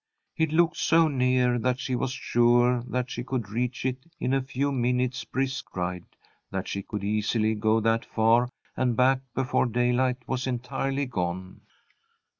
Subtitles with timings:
[0.35, 4.41] It looked so near that she was sure that she could reach it in a
[4.41, 6.07] few minutes' brisk ride,
[6.49, 11.61] that she could easily go that far and back before daylight was entirely gone.